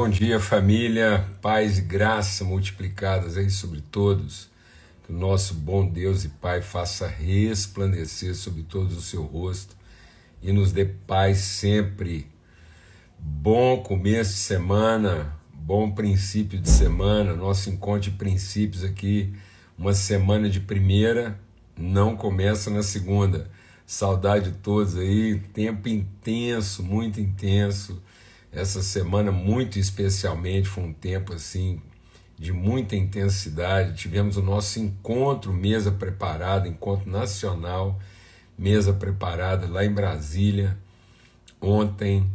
[0.00, 4.48] Bom dia, família, paz e graça multiplicadas aí sobre todos.
[5.04, 9.76] Que o nosso bom Deus e Pai faça resplandecer sobre todos o seu rosto
[10.40, 12.28] e nos dê paz sempre.
[13.18, 19.34] Bom começo de semana, bom princípio de semana, nosso encontro de princípios aqui,
[19.76, 21.36] uma semana de primeira,
[21.76, 23.50] não começa na segunda.
[23.84, 28.00] Saudade de todos aí, tempo intenso, muito intenso
[28.52, 31.80] essa semana, muito especialmente, foi um tempo assim
[32.38, 33.96] de muita intensidade.
[33.96, 37.98] Tivemos o nosso encontro, mesa preparada, encontro nacional,
[38.56, 40.76] mesa preparada lá em Brasília,
[41.60, 42.30] ontem.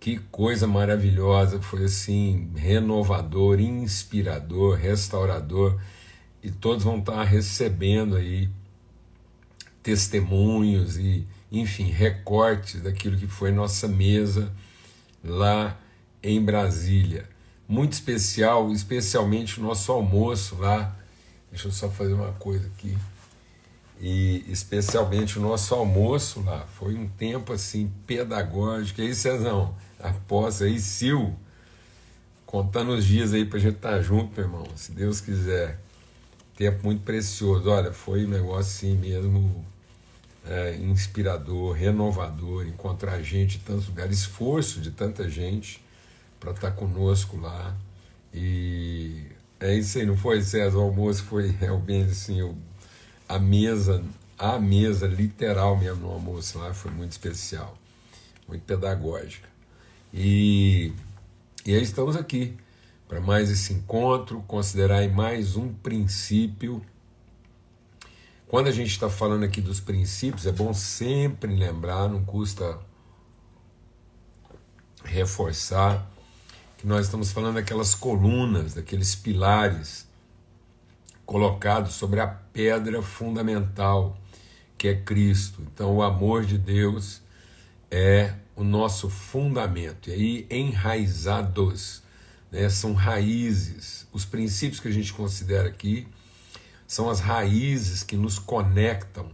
[0.00, 5.76] Que coisa maravilhosa, foi assim, renovador, inspirador, restaurador,
[6.40, 8.48] e todos vão estar recebendo aí
[9.82, 14.52] testemunhos e, enfim, recortes daquilo que foi nossa mesa
[15.22, 15.78] lá
[16.22, 17.28] em Brasília.
[17.66, 20.96] Muito especial, especialmente o nosso almoço lá.
[21.50, 22.96] Deixa eu só fazer uma coisa aqui.
[24.00, 26.66] E especialmente o nosso almoço lá.
[26.78, 29.00] Foi um tempo assim pedagógico.
[29.00, 31.34] E aí, Cezão, após aí, Sil,
[32.46, 35.78] contando os dias aí pra gente estar tá junto, meu irmão, se Deus quiser.
[36.56, 37.68] Tempo muito precioso.
[37.68, 39.64] Olha, foi um negócio assim mesmo
[40.48, 45.84] é, inspirador, renovador, encontrar gente em tantos lugares, esforço de tanta gente
[46.40, 47.76] para estar tá conosco lá.
[48.32, 49.24] E
[49.60, 50.78] é isso aí, não foi, César?
[50.78, 52.56] O almoço foi realmente assim, eu,
[53.28, 54.02] a mesa,
[54.38, 57.76] a mesa literal mesmo no almoço lá foi muito especial,
[58.48, 59.48] muito pedagógica.
[60.14, 60.92] E,
[61.66, 62.56] e aí estamos aqui
[63.06, 66.82] para mais esse encontro, considerar mais um princípio
[68.48, 72.78] quando a gente está falando aqui dos princípios, é bom sempre lembrar, não custa
[75.04, 76.10] reforçar,
[76.78, 80.08] que nós estamos falando daquelas colunas, daqueles pilares
[81.26, 84.16] colocados sobre a pedra fundamental
[84.78, 85.60] que é Cristo.
[85.74, 87.20] Então, o amor de Deus
[87.90, 90.08] é o nosso fundamento.
[90.08, 92.02] E aí, enraizados,
[92.50, 94.06] né, são raízes.
[94.10, 96.08] Os princípios que a gente considera aqui
[96.88, 99.28] são as raízes que nos conectam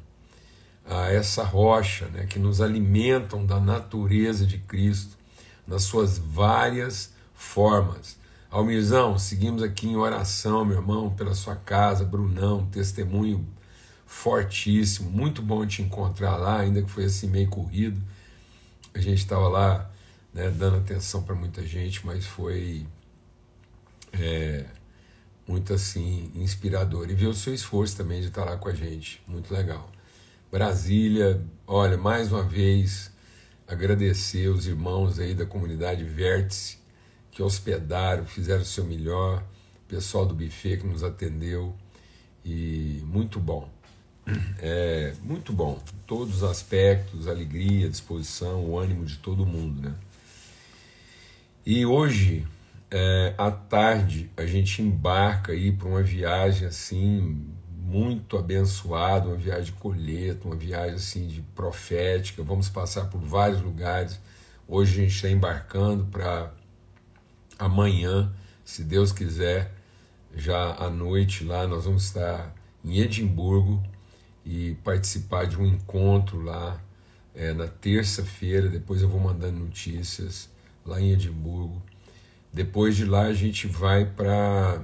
[0.85, 5.17] a essa rocha, né, que nos alimentam da natureza de Cristo
[5.67, 8.19] nas suas várias formas.
[8.51, 13.47] Almirzão, seguimos aqui em oração, meu irmão, pela sua casa, Brunão, testemunho
[14.05, 18.01] fortíssimo, muito bom te encontrar lá, ainda que foi assim meio corrido.
[18.93, 19.91] A gente estava lá
[20.33, 22.85] né, dando atenção para muita gente, mas foi
[24.13, 24.67] é,
[25.47, 27.11] muito assim inspirador.
[27.11, 29.91] E ver o seu esforço também de estar lá com a gente, muito legal.
[30.51, 33.11] Brasília, olha, mais uma vez
[33.67, 36.79] agradecer os irmãos aí da comunidade Vértice
[37.31, 39.43] que hospedaram, fizeram o seu melhor,
[39.85, 41.75] o pessoal do buffet que nos atendeu
[42.45, 43.69] e muito bom.
[44.59, 49.95] É, muito bom, todos os aspectos, alegria, disposição, o ânimo de todo mundo, né?
[51.67, 52.47] E hoje
[52.97, 57.45] é, à tarde a gente embarca aí para uma viagem assim
[57.77, 62.41] muito abençoada, uma viagem de colheita, uma viagem assim de profética.
[62.45, 64.21] Vamos passar por vários lugares.
[64.69, 66.53] Hoje a gente está embarcando para
[67.59, 68.33] amanhã,
[68.65, 69.73] se Deus quiser,
[70.33, 73.83] já à noite lá nós vamos estar em Edimburgo
[74.47, 76.81] e participar de um encontro lá
[77.35, 78.69] é, na terça-feira.
[78.69, 80.49] Depois eu vou mandando notícias
[80.87, 81.83] lá em Edimburgo
[82.55, 84.81] depois de lá a gente vai para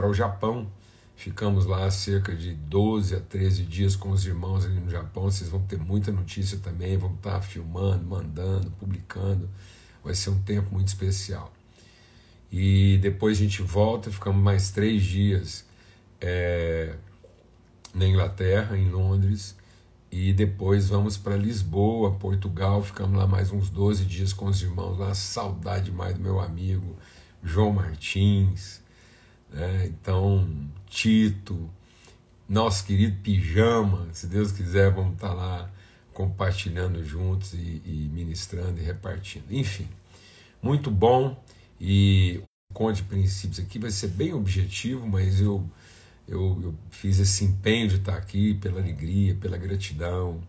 [0.00, 0.70] o Japão.
[1.16, 5.24] Ficamos lá cerca de 12 a 13 dias com os irmãos ali no Japão.
[5.24, 9.50] Vocês vão ter muita notícia também, vão estar filmando, mandando, publicando.
[10.04, 11.52] Vai ser um tempo muito especial.
[12.50, 15.64] E depois a gente volta, ficamos mais três dias
[16.20, 16.94] é,
[17.92, 19.56] na Inglaterra, em Londres,
[20.12, 24.98] e depois vamos para Lisboa, Portugal, ficamos lá mais uns 12 dias com os irmãos
[24.98, 26.94] lá, saudade mais do meu amigo
[27.42, 28.82] João Martins,
[29.50, 29.86] né?
[29.86, 30.46] então
[30.86, 31.70] Tito,
[32.46, 35.70] nosso querido Pijama, se Deus quiser vamos estar tá lá
[36.12, 39.88] compartilhando juntos e, e ministrando e repartindo, enfim,
[40.62, 41.42] muito bom.
[41.80, 42.40] E
[42.70, 45.68] o conto de princípios aqui vai ser bem objetivo, mas eu
[46.26, 50.40] eu, eu fiz esse empenho de estar aqui pela alegria, pela gratidão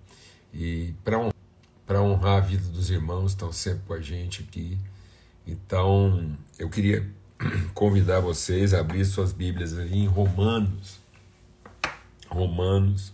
[0.54, 4.78] e para honrar, honrar a vida dos irmãos que estão sempre com a gente aqui.
[5.46, 7.06] Então, eu queria
[7.74, 11.02] convidar vocês a abrir suas Bíblias ali em Romanos.
[12.28, 13.14] Romanos,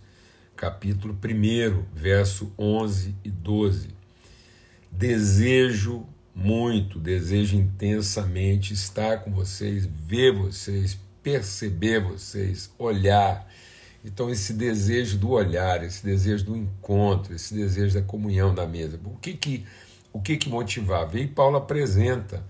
[0.56, 3.88] capítulo 1, verso 11 e 12.
[4.90, 13.48] Desejo muito, desejo intensamente estar com vocês, ver vocês, perceber vocês, olhar.
[14.04, 18.98] Então, esse desejo do olhar, esse desejo do encontro, esse desejo da comunhão da mesa.
[19.04, 19.66] O que que,
[20.12, 21.18] o que, que motivava?
[21.18, 22.44] E Paulo apresenta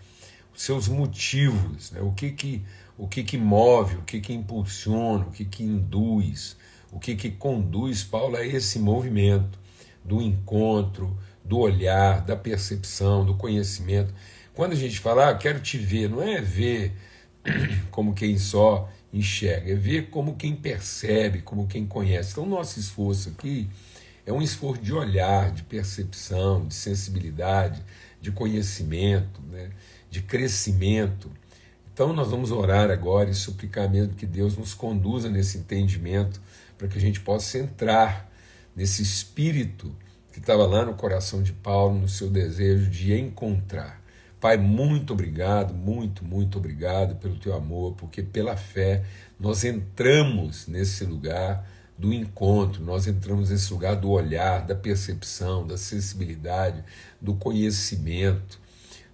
[0.55, 2.01] os seus motivos, né?
[2.01, 2.63] o, que, que,
[2.97, 6.57] o que, que move, o que, que impulsiona, o que, que induz,
[6.93, 9.59] o que, que conduz Paulo a esse movimento
[10.05, 14.15] do encontro, do olhar, da percepção, do conhecimento.
[14.55, 16.95] Quando a gente fala, ah, quero te ver, não é ver
[17.91, 22.33] como quem só enxerga, é ver como quem percebe, como quem conhece.
[22.33, 23.69] Então, nosso esforço aqui
[24.25, 27.83] é um esforço de olhar, de percepção, de sensibilidade,
[28.21, 29.71] de conhecimento, né?
[30.11, 31.31] de crescimento.
[31.93, 36.41] Então, nós vamos orar agora e suplicar mesmo que Deus nos conduza nesse entendimento,
[36.79, 38.31] para que a gente possa entrar
[38.75, 39.95] nesse espírito
[40.33, 44.00] que estava lá no coração de Paulo, no seu desejo de encontrar.
[44.41, 49.05] Pai, muito obrigado, muito, muito obrigado pelo teu amor, porque pela fé
[49.39, 55.77] nós entramos nesse lugar do encontro, nós entramos nesse lugar do olhar, da percepção, da
[55.77, 56.83] sensibilidade,
[57.21, 58.59] do conhecimento.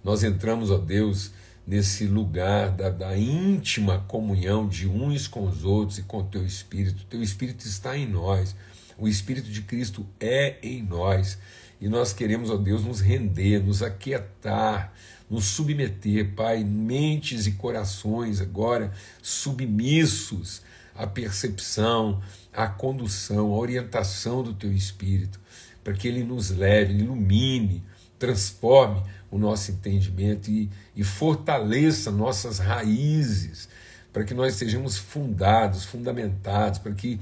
[0.01, 1.33] Nós entramos, ó Deus,
[1.67, 6.45] nesse lugar da, da íntima comunhão de uns com os outros e com o teu
[6.45, 7.03] Espírito.
[7.09, 8.55] Teu Espírito está em nós.
[8.97, 11.37] O Espírito de Cristo é em nós
[11.79, 14.91] e nós queremos, ó Deus, nos render, nos aquietar,
[15.29, 18.91] nos submeter, Pai, mentes e corações agora
[19.21, 20.61] submissos
[20.95, 22.21] à percepção,
[22.53, 25.39] à condução, à orientação do Teu Espírito,
[25.83, 27.83] para que Ele nos leve, ilumine,
[28.17, 33.69] transforme o nosso entendimento e, e fortaleça nossas raízes,
[34.11, 37.19] para que nós sejamos fundados, fundamentados, para que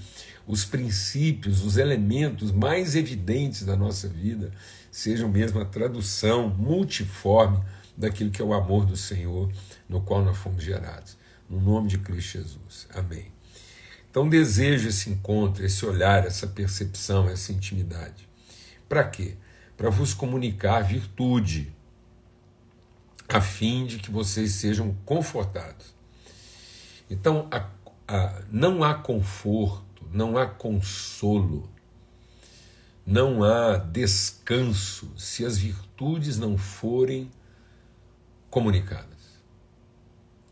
[0.47, 4.51] os princípios, os elementos mais evidentes da nossa vida
[4.91, 7.59] sejam mesmo a tradução multiforme
[7.97, 9.51] daquilo que é o amor do Senhor,
[9.87, 11.17] no qual nós fomos gerados.
[11.49, 12.87] No nome de Cristo Jesus.
[12.93, 13.31] Amém.
[14.09, 18.27] Então desejo esse encontro, esse olhar, essa percepção, essa intimidade.
[18.87, 19.35] Para quê?
[19.75, 21.73] Para vos comunicar virtude,
[23.27, 25.93] a fim de que vocês sejam confortados.
[27.09, 27.67] Então, a,
[28.07, 31.69] a, não há conforto não há consolo,
[33.05, 37.29] não há descanso se as virtudes não forem
[38.55, 39.43] comunicadas.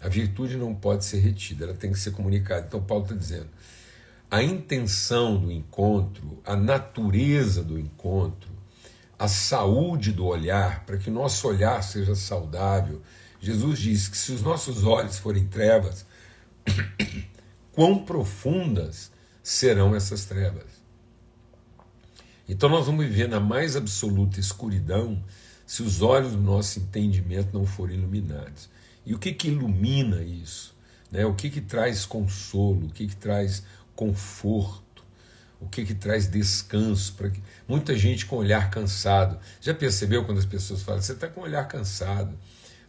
[0.02, 2.66] A virtude não pode ser retida, ela tem que ser comunicada.
[2.68, 3.48] Então, Paulo está dizendo:
[4.30, 8.52] a intenção do encontro, a natureza do encontro,
[9.18, 13.02] a saúde do olhar, para que nosso olhar seja saudável.
[13.40, 16.06] Jesus diz que se os nossos olhos forem trevas,
[17.72, 20.84] quão profundas serão essas trevas.
[22.50, 25.24] Então nós vamos viver na mais absoluta escuridão
[25.66, 28.70] se os olhos do nosso entendimento não forem iluminados.
[29.06, 30.76] E o que, que ilumina isso?
[31.12, 31.26] Né?
[31.26, 32.88] O que, que traz consolo?
[32.88, 33.64] O que, que traz
[33.96, 35.04] conforto?
[35.60, 37.14] O que, que traz descanso?
[37.14, 37.42] Para que...
[37.68, 39.40] Muita gente com olhar cansado.
[39.62, 42.38] Já percebeu quando as pessoas falam, você está com olhar cansado?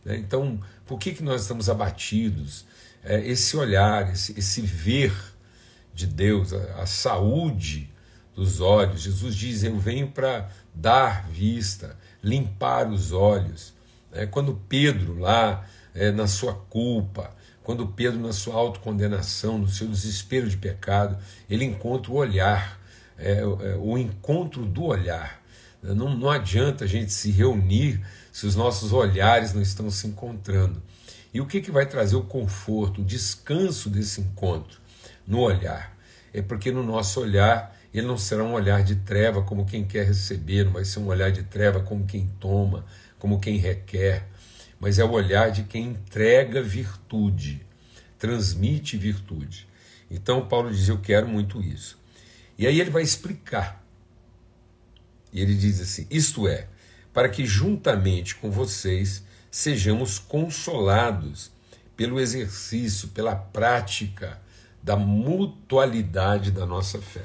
[0.05, 0.17] Né?
[0.17, 2.65] Então, por que, que nós estamos abatidos?
[3.03, 5.15] É, esse olhar, esse, esse ver
[5.95, 7.91] de Deus, a, a saúde
[8.35, 9.03] dos olhos.
[9.03, 13.75] Jesus diz: Eu venho para dar vista, limpar os olhos.
[14.13, 17.31] É, quando Pedro, lá é, na sua culpa,
[17.63, 21.17] quando Pedro, na sua autocondenação, no seu desespero de pecado,
[21.49, 22.81] ele encontra o olhar,
[23.19, 23.45] é, é,
[23.79, 25.43] o encontro do olhar.
[25.83, 30.83] Não, não adianta a gente se reunir se os nossos olhares não estão se encontrando.
[31.33, 34.85] E o que, que vai trazer o conforto, o descanso desse encontro?
[35.27, 35.97] no olhar.
[36.33, 40.05] É porque no nosso olhar ele não será um olhar de treva como quem quer
[40.05, 42.85] receber, não vai ser um olhar de treva como quem toma,
[43.19, 44.27] como quem requer,
[44.81, 47.65] mas é o olhar de quem entrega virtude,
[48.19, 49.69] transmite virtude.
[50.11, 51.99] Então Paulo diz: Eu quero muito isso.
[52.59, 53.85] E aí ele vai explicar.
[55.33, 56.67] E ele diz assim: Isto é,
[57.13, 61.53] para que juntamente com vocês sejamos consolados
[61.97, 64.41] pelo exercício, pela prática
[64.83, 67.25] da mutualidade da nossa fé.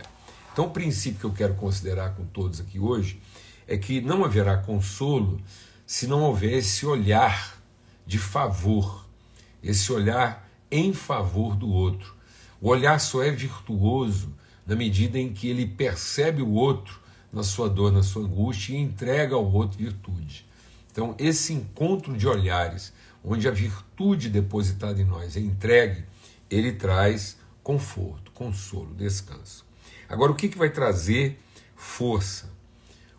[0.59, 3.21] Então, o princípio que eu quero considerar com todos aqui hoje
[3.65, 5.39] é que não haverá consolo
[5.87, 7.57] se não houver esse olhar
[8.05, 9.07] de favor,
[9.63, 12.13] esse olhar em favor do outro.
[12.59, 14.35] O olhar só é virtuoso
[14.67, 16.99] na medida em que ele percebe o outro
[17.31, 20.45] na sua dor, na sua angústia e entrega ao outro virtude.
[20.91, 22.91] Então, esse encontro de olhares,
[23.23, 26.03] onde a virtude depositada em nós é entregue,
[26.49, 29.68] ele traz conforto, consolo, descanso.
[30.07, 31.39] Agora, o que, que vai trazer
[31.75, 32.49] força?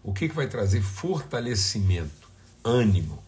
[0.03, 2.29] O que, que vai trazer fortalecimento,
[2.65, 3.23] ânimo?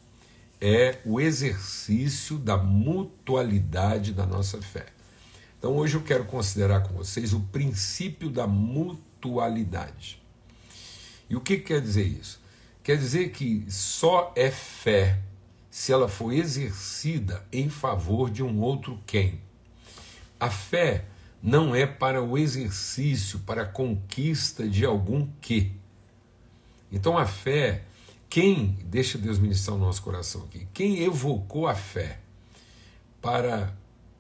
[0.65, 4.87] é o exercício da mutualidade da nossa fé.
[5.59, 10.23] Então hoje eu quero considerar com vocês o princípio da mutualidade.
[11.29, 12.41] E o que quer dizer isso?
[12.85, 15.19] Quer dizer que só é fé
[15.69, 19.41] se ela for exercida em favor de um outro quem.
[20.39, 21.07] A fé
[21.43, 25.73] não é para o exercício, para a conquista de algum que.
[26.91, 27.83] Então a fé,
[28.31, 32.21] quem, deixa Deus ministrar o nosso coração aqui, quem evocou a fé
[33.21, 33.75] para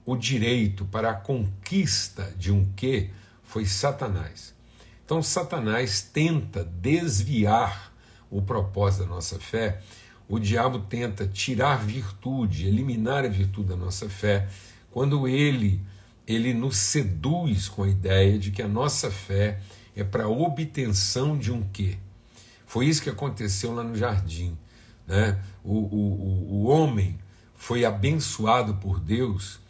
[0.05, 3.11] o direito, para a conquista de um que,
[3.45, 4.55] foi Satanás.
[5.05, 7.93] Então Satanás tenta desviar
[8.31, 9.81] o propósito da nossa fé,
[10.27, 14.49] o diabo tenta tirar virtude, eliminar a virtude da nossa fé,
[14.91, 15.81] quando ele
[16.27, 19.61] ele nos seduz com a ideia de que a nossa fé
[19.95, 21.99] é para obtenção de um quê?
[22.67, 24.57] Foi isso que aconteceu lá no jardim.
[25.07, 25.39] Né?
[25.63, 27.19] O, o, o homem
[27.55, 29.61] foi abençoado por Deus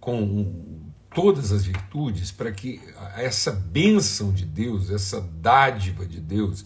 [0.00, 2.80] com todas as virtudes para que
[3.16, 6.64] essa bênção de Deus, essa dádiva de Deus,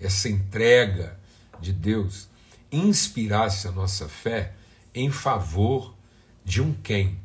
[0.00, 1.18] essa entrega
[1.60, 2.28] de Deus
[2.70, 4.54] inspirasse a nossa fé
[4.94, 5.94] em favor
[6.44, 7.18] de um quem.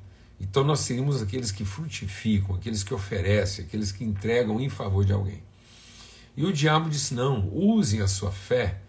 [0.43, 5.13] Então nós seríamos aqueles que frutificam, aqueles que oferecem, aqueles que entregam em favor de
[5.13, 5.41] alguém.
[6.35, 8.81] E o diabo disse: não, usem a sua fé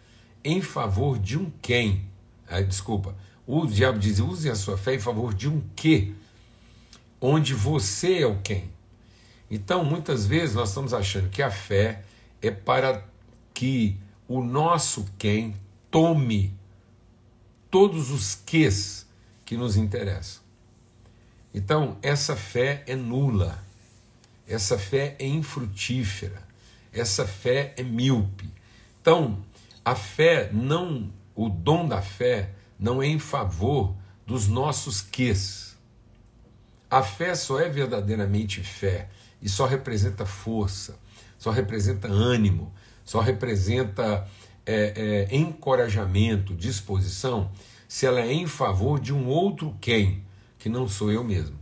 [0.43, 2.07] em favor de um quem.
[2.49, 6.13] Ah, desculpa, o diabo diz: usem a sua fé em favor de um que,
[7.21, 8.69] onde você é o quem.
[9.49, 12.03] Então, muitas vezes nós estamos achando que a fé
[12.43, 13.07] é para
[13.55, 13.97] que
[14.27, 15.55] o nosso quem
[15.89, 16.53] tome
[17.71, 19.07] todos os ques
[19.45, 20.44] que nos interessam.
[21.55, 23.63] Então, essa fé é nula,
[24.47, 26.45] essa fé é infrutífera
[26.95, 28.49] essa fé é míope.
[29.01, 29.45] Então,
[29.85, 33.95] a fé não, o dom da fé não é em favor
[34.25, 35.77] dos nossos quês.
[36.89, 39.09] A fé só é verdadeiramente fé
[39.43, 40.97] e só representa força,
[41.37, 42.73] só representa ânimo,
[43.05, 44.27] só representa
[44.65, 47.51] é, é, encorajamento, disposição,
[47.89, 50.24] se ela é em favor de um outro quem,
[50.65, 51.59] que não sou eu mesmo.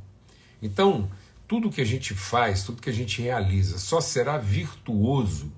[0.63, 1.11] Então,
[1.49, 5.53] tudo que a gente faz, tudo que a gente realiza, só será virtuoso,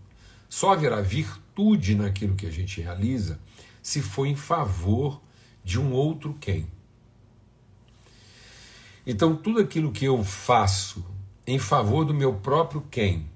[0.48, 3.38] só haverá virtude naquilo que a gente realiza
[3.82, 5.20] se for em favor
[5.62, 6.66] de um outro quem.
[9.06, 11.04] Então, tudo aquilo que eu faço
[11.46, 13.28] em favor do meu próprio quem,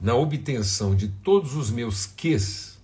[0.00, 2.80] na obtenção de todos os meus ques,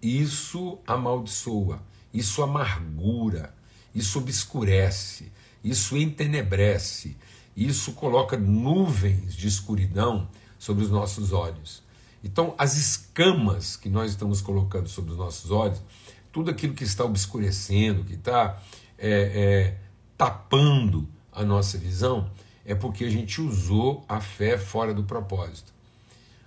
[0.00, 1.82] isso amaldiçoa,
[2.14, 3.52] isso amargura,
[3.94, 5.30] isso obscurece,
[5.62, 7.16] isso entenebrece,
[7.56, 11.82] isso coloca nuvens de escuridão sobre os nossos olhos.
[12.24, 15.82] Então, as escamas que nós estamos colocando sobre os nossos olhos,
[16.30, 18.60] tudo aquilo que está obscurecendo, que está
[18.96, 19.78] é, é,
[20.16, 22.30] tapando a nossa visão,
[22.64, 25.72] é porque a gente usou a fé fora do propósito.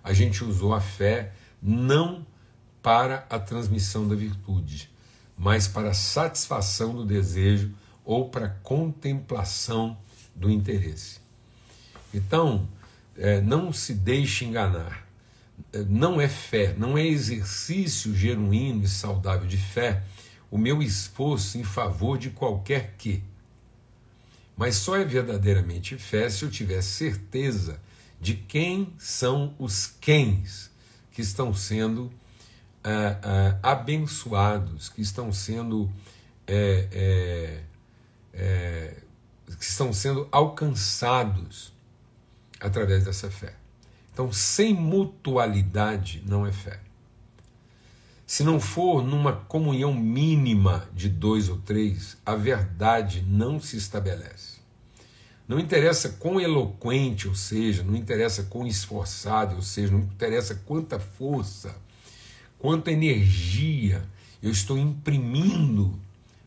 [0.03, 2.25] A gente usou a fé não
[2.81, 4.89] para a transmissão da virtude,
[5.37, 7.73] mas para satisfação do desejo
[8.03, 9.97] ou para contemplação
[10.35, 11.19] do interesse.
[12.13, 12.67] Então,
[13.17, 15.07] é, não se deixe enganar.
[15.73, 20.03] É, não é fé, não é exercício genuíno e saudável de fé
[20.49, 23.21] o meu esforço em favor de qualquer que.
[24.55, 27.79] Mas só é verdadeiramente fé se eu tiver certeza
[28.21, 30.71] de quem são os quens
[31.11, 32.11] que estão sendo
[32.85, 33.19] ah,
[33.63, 35.91] ah, abençoados, que estão sendo
[36.47, 37.63] é, é,
[38.33, 38.97] é
[39.57, 41.73] que estão sendo alcançados
[42.59, 43.55] através dessa fé.
[44.13, 46.79] Então, sem mutualidade não é fé.
[48.27, 54.55] Se não for numa comunhão mínima de dois ou três, a verdade não se estabelece.
[55.47, 60.99] Não interessa quão eloquente eu seja, não interessa quão esforçado eu seja, não interessa quanta
[60.99, 61.75] força,
[62.65, 64.03] quanta energia
[64.41, 66.00] eu estou imprimindo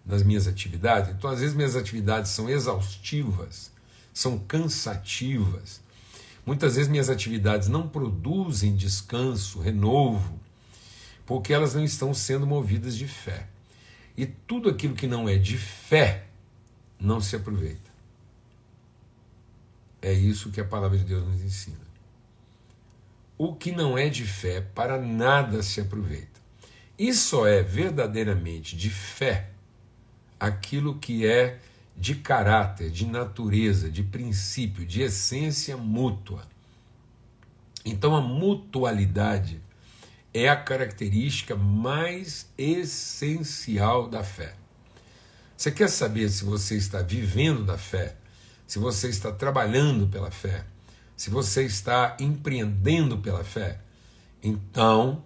[0.04, 1.14] nas minhas atividades.
[1.14, 3.70] Então, às vezes, minhas atividades são exaustivas,
[4.12, 5.80] são cansativas.
[6.44, 10.40] Muitas vezes, minhas atividades não produzem descanso, renovo,
[11.24, 13.46] porque elas não estão sendo movidas de fé.
[14.16, 16.26] E tudo aquilo que não é de fé
[16.98, 17.92] não se aproveita.
[20.02, 21.87] É isso que a palavra de Deus nos ensina.
[23.38, 26.38] O que não é de fé, para nada se aproveita.
[26.98, 29.50] Isso é verdadeiramente de fé
[30.38, 31.60] aquilo que é
[31.96, 36.42] de caráter, de natureza, de princípio, de essência mútua.
[37.84, 39.60] Então a mutualidade
[40.32, 44.54] é a característica mais essencial da fé.
[45.56, 48.16] Você quer saber se você está vivendo da fé,
[48.66, 50.64] se você está trabalhando pela fé,
[51.18, 53.80] se você está empreendendo pela fé?
[54.40, 55.24] Então,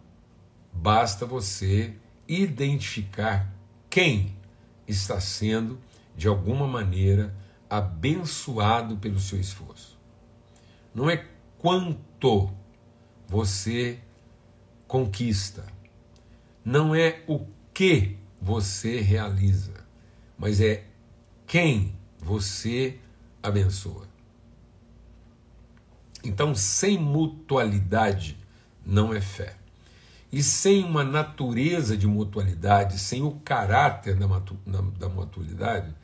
[0.72, 1.94] basta você
[2.26, 3.54] identificar
[3.90, 4.34] quem
[4.88, 5.78] está sendo,
[6.16, 7.36] de alguma maneira,
[7.68, 10.00] abençoado pelo seu esforço.
[10.94, 11.26] Não é
[11.58, 12.50] quanto
[13.28, 14.00] você
[14.88, 15.66] conquista,
[16.64, 19.74] não é o que você realiza,
[20.38, 20.86] mas é
[21.46, 22.98] quem você
[23.42, 24.11] abençoa.
[26.24, 28.38] Então, sem mutualidade
[28.84, 29.56] não é fé.
[30.32, 34.26] E sem uma natureza de mutualidade, sem o caráter da,
[34.98, 35.94] da mutualidade,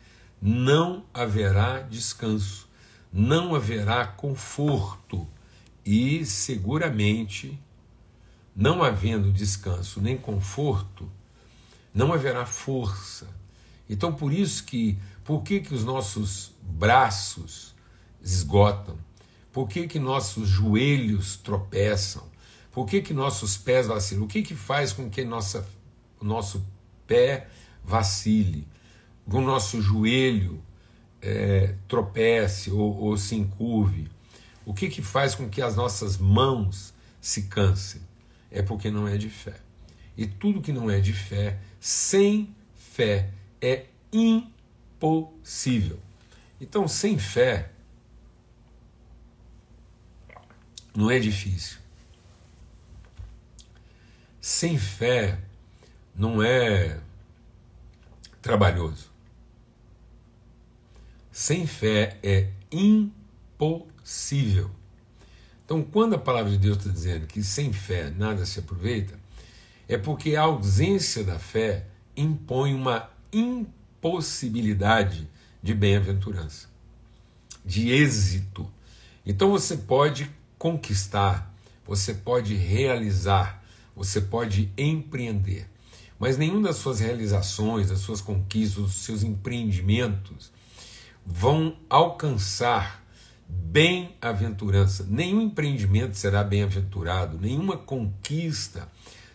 [0.41, 2.69] não haverá descanso,
[3.13, 5.27] não haverá conforto
[5.85, 7.59] e seguramente,
[8.55, 11.11] não havendo descanso nem conforto,
[11.95, 13.27] não haverá força.
[13.89, 17.75] Então por isso que, por que, que os nossos braços
[18.23, 18.99] esgotam?
[19.53, 22.29] Por que, que nossos joelhos tropeçam?
[22.73, 24.25] Por que, que nossos pés vacilam?
[24.25, 25.67] O que, que faz com que nossa,
[26.21, 26.65] nosso
[27.07, 27.49] pé
[27.83, 28.67] vacile?
[29.27, 30.63] O nosso joelho
[31.21, 34.09] é, tropece ou, ou se encurve?
[34.65, 38.01] O que, que faz com que as nossas mãos se cansem?
[38.51, 39.55] É porque não é de fé.
[40.17, 45.99] E tudo que não é de fé, sem fé, é impossível.
[46.61, 47.71] Então, sem fé,
[50.99, 51.79] não é difícil.
[54.41, 55.39] Sem fé
[56.13, 56.99] não é
[58.43, 59.09] trabalhoso.
[61.31, 64.73] Sem fé é impossível.
[65.65, 69.17] Então, quando a palavra de Deus está dizendo que sem fé nada se aproveita,
[69.87, 71.87] é porque a ausência da fé
[72.17, 75.29] impõe uma impossibilidade
[75.63, 76.67] de bem-aventurança,
[77.65, 78.69] de êxito.
[79.25, 81.55] Então você pode conquistar,
[81.87, 83.63] você pode realizar,
[83.95, 85.69] você pode empreender.
[86.19, 90.51] Mas nenhuma das suas realizações, das suas conquistas, dos seus empreendimentos
[91.25, 93.05] vão alcançar
[93.49, 95.07] bem-aventurança.
[95.09, 98.89] Nenhum empreendimento será bem-aventurado, nenhuma conquista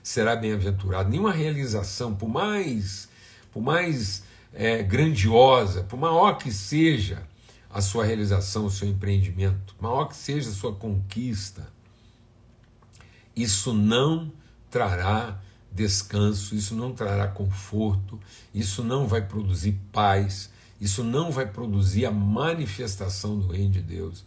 [0.03, 3.07] será bem-aventurada, nenhuma realização, por mais,
[3.51, 7.23] por mais é, grandiosa, por maior que seja,
[7.73, 11.67] a sua realização, o seu empreendimento, maior que seja a sua conquista,
[13.35, 14.31] isso não
[14.69, 18.19] trará descanso, isso não trará conforto,
[18.53, 24.23] isso não vai produzir paz, isso não vai produzir a manifestação do reino de Deus,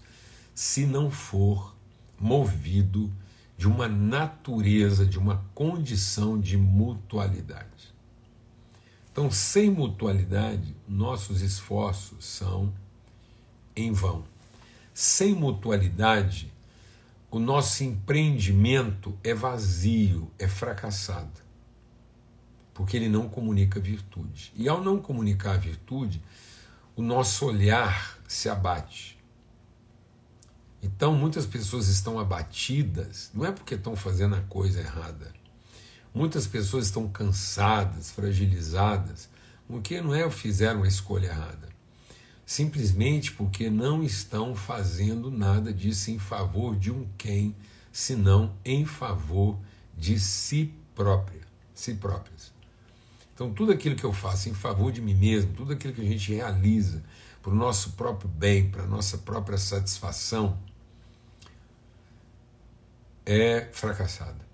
[0.52, 1.76] se não for
[2.18, 3.12] movido
[3.56, 7.94] de uma natureza, de uma condição de mutualidade.
[9.12, 12.72] Então, sem mutualidade, nossos esforços são
[13.76, 14.24] em vão.
[14.94, 16.50] Sem mutualidade,
[17.30, 21.40] o nosso empreendimento é vazio, é fracassado,
[22.72, 24.52] porque ele não comunica virtude.
[24.56, 26.22] E ao não comunicar virtude,
[26.96, 29.18] o nosso olhar se abate.
[30.82, 35.34] Então, muitas pessoas estão abatidas, não é porque estão fazendo a coisa errada.
[36.14, 39.28] Muitas pessoas estão cansadas, fragilizadas,
[39.68, 41.75] porque não é fizeram a escolha errada
[42.46, 47.56] simplesmente porque não estão fazendo nada disso em favor de um quem,
[47.90, 49.59] senão em favor
[49.98, 51.40] de si própria,
[51.74, 52.52] si próprias.
[53.35, 56.06] Então, tudo aquilo que eu faço em favor de mim mesmo, tudo aquilo que a
[56.06, 57.02] gente realiza
[57.42, 60.56] para o nosso próprio bem, para a nossa própria satisfação,
[63.26, 64.46] é fracassada.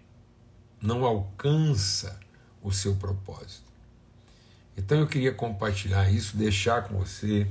[0.81, 2.18] Não alcança
[2.62, 3.70] o seu propósito.
[4.76, 7.46] Então eu queria compartilhar isso, deixar com você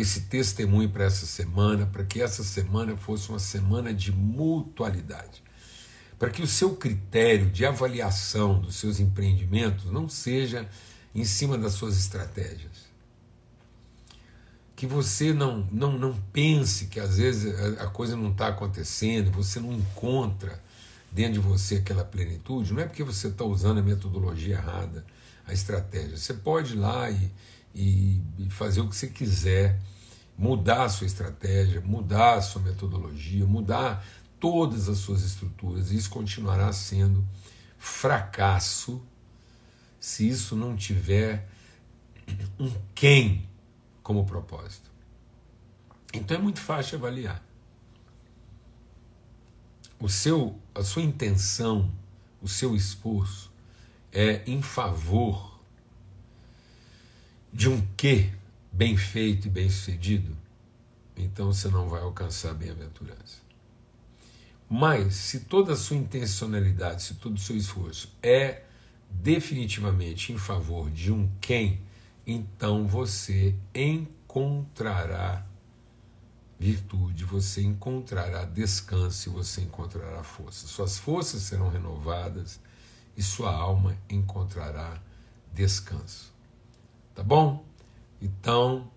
[0.00, 5.42] esse testemunho para essa semana, para que essa semana fosse uma semana de mutualidade.
[6.18, 10.68] Para que o seu critério de avaliação dos seus empreendimentos não seja
[11.14, 12.88] em cima das suas estratégias.
[14.76, 19.58] Que você não, não, não pense que às vezes a coisa não está acontecendo, você
[19.58, 20.62] não encontra
[21.10, 25.04] dentro de você aquela plenitude, não é porque você está usando a metodologia errada,
[25.46, 26.16] a estratégia.
[26.16, 27.30] Você pode ir lá e,
[27.74, 29.80] e, fazer o que você quiser,
[30.36, 34.04] mudar a sua estratégia, mudar a sua metodologia, mudar
[34.40, 35.90] todas as suas estruturas.
[35.90, 37.24] Isso continuará sendo
[37.78, 39.02] fracasso
[40.00, 41.48] se isso não tiver
[42.58, 43.48] um quem
[44.02, 44.90] como propósito.
[46.12, 47.42] Então é muito fácil avaliar.
[50.00, 51.90] o seu, a sua intenção,
[52.40, 53.52] o seu esforço
[54.12, 55.47] é em favor
[57.52, 58.30] de um quê
[58.72, 60.36] bem feito e bem sucedido,
[61.16, 63.38] então você não vai alcançar a bem-aventurança.
[64.70, 68.62] Mas, se toda a sua intencionalidade, se todo o seu esforço é
[69.10, 71.80] definitivamente em favor de um quem,
[72.26, 75.46] então você encontrará
[76.58, 80.66] virtude, você encontrará descanso você encontrará força.
[80.66, 82.60] Suas forças serão renovadas
[83.16, 85.00] e sua alma encontrará
[85.54, 86.32] descanso.
[87.18, 87.66] Tá bom?
[88.22, 88.88] Então,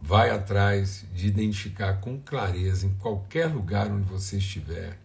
[0.00, 4.98] vai atrás de identificar com clareza em qualquer lugar onde você estiver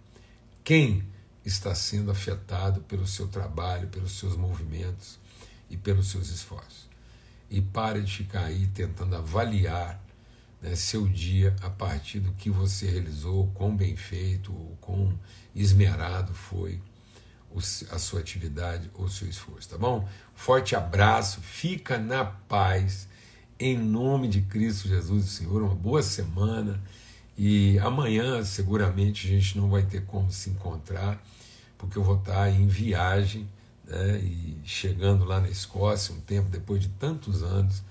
[0.64, 1.04] quem
[1.44, 5.20] está sendo afetado pelo seu trabalho, pelos seus movimentos
[5.70, 6.88] e pelos seus esforços.
[7.50, 10.02] E pare de ficar aí tentando avaliar
[10.62, 15.20] né, seu dia a partir do que você realizou, quão bem feito, quão
[15.54, 16.80] esmerado foi
[17.92, 20.08] a sua atividade ou seu esforço, tá bom?
[20.34, 23.08] Forte abraço, fica na paz,
[23.60, 26.82] em nome de Cristo Jesus, Senhor, uma boa semana.
[27.38, 31.24] E amanhã, seguramente, a gente não vai ter como se encontrar,
[31.78, 33.48] porque eu vou estar em viagem,
[33.86, 37.84] né, e chegando lá na Escócia, um tempo depois de tantos anos,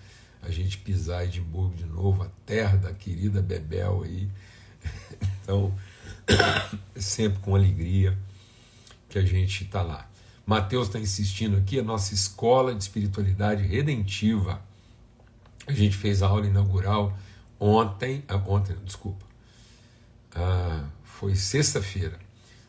[0.42, 4.28] a gente pisar Edimburgo de novo, a terra da querida Bebel aí.
[5.42, 5.74] Então,
[6.94, 8.16] sempre com alegria
[9.12, 10.08] que a gente está lá.
[10.46, 14.60] Mateus está insistindo aqui, a nossa escola de espiritualidade redentiva.
[15.66, 17.16] A gente fez a aula inaugural
[17.60, 19.24] ontem, ah, ontem, desculpa,
[20.34, 22.18] ah, foi sexta-feira.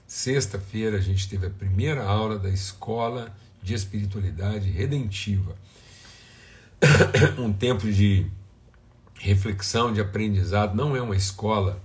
[0.06, 5.56] Sexta-feira a gente teve a primeira aula da escola de espiritualidade redentiva.
[7.40, 8.28] um tempo de
[9.16, 11.82] reflexão, de aprendizado, não é uma escola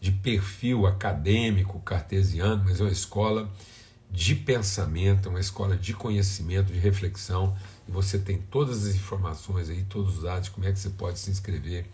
[0.00, 3.48] de perfil acadêmico, cartesiano, mas é uma escola
[4.10, 7.56] de pensamento, uma escola de conhecimento, de reflexão,
[7.88, 11.18] e você tem todas as informações aí, todos os dados, como é que você pode
[11.18, 11.86] se inscrever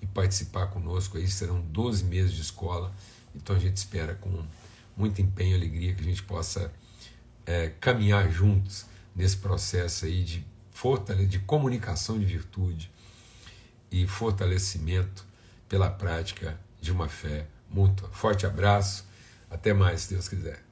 [0.00, 2.92] e participar conosco aí, serão 12 meses de escola,
[3.34, 4.44] então a gente espera com
[4.96, 6.72] muito empenho e alegria que a gente possa
[7.44, 10.54] é, caminhar juntos nesse processo aí de
[11.28, 12.90] de comunicação de virtude
[13.90, 15.24] e fortalecimento
[15.68, 18.08] pela prática de uma fé mútua.
[18.10, 19.06] Forte abraço,
[19.48, 20.63] até mais, se Deus quiser.